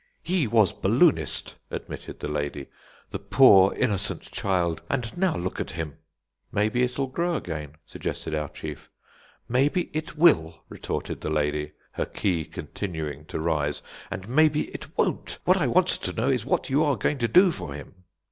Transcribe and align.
"He 0.23 0.47
was 0.47 0.73
'Balloonist,'" 0.73 1.57
admitted 1.69 2.21
the 2.21 2.27
lady, 2.27 2.69
"the 3.11 3.19
poor 3.19 3.71
innocent 3.75 4.23
child, 4.31 4.81
and 4.89 5.15
now 5.15 5.35
look 5.35 5.59
at 5.61 5.73
him!" 5.73 5.97
"Maybe 6.51 6.81
it'll 6.81 7.05
grow 7.05 7.35
again," 7.35 7.75
suggested 7.85 8.33
our 8.33 8.49
chief. 8.49 8.89
"Maybe 9.47 9.91
it 9.93 10.17
will," 10.17 10.63
retorted 10.69 11.21
the 11.21 11.29
lady, 11.29 11.73
her 11.91 12.07
key 12.07 12.45
continuing 12.45 13.25
to 13.25 13.37
rise, 13.39 13.83
"and 14.09 14.27
maybe 14.27 14.69
it 14.73 14.97
won't. 14.97 15.37
What 15.45 15.57
I 15.57 15.67
want 15.67 15.89
to 15.89 16.13
know 16.13 16.31
is 16.31 16.47
what 16.47 16.67
you 16.71 16.83
are 16.83 16.95
going 16.95 17.19
to 17.19 17.27
do 17.27 17.51
for 17.51 17.75
him." 17.75 17.93